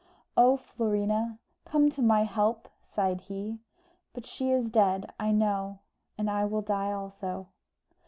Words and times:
"Oh, 0.35 0.57
Florina, 0.57 1.37
come 1.63 1.91
to 1.91 2.01
my 2.01 2.23
help!" 2.23 2.67
sighed 2.81 3.21
he, 3.21 3.59
"But 4.13 4.25
she 4.25 4.49
is 4.49 4.67
dead, 4.71 5.13
I 5.19 5.29
know, 5.31 5.77
and 6.17 6.27
I 6.27 6.43
will 6.45 6.63
die 6.63 6.91
also." 6.91 7.49